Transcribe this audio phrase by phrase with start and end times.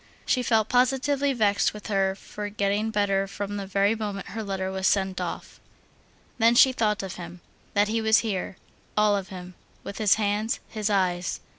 [0.25, 4.71] She felt positively vexed with her for getting better from the very moment her letter
[4.71, 5.59] was sent off.
[6.39, 7.39] Then she thought of him,
[7.75, 8.57] that he was here,
[8.97, 9.53] all of him,
[9.83, 11.39] with his hands, his eyes.